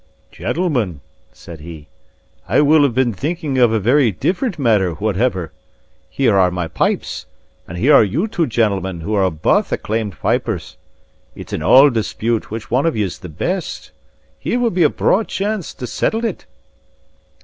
[0.31, 0.99] "Gentlemen,"
[1.31, 1.87] said he,
[2.47, 5.51] "I will have been thinking of a very different matter, whateffer.
[6.09, 7.27] Here are my pipes,
[7.67, 10.75] and here are you two gentlemen who are baith acclaimed pipers.
[11.35, 13.91] It's an auld dispute which one of ye's the best.
[14.39, 16.47] Here will be a braw chance to settle it."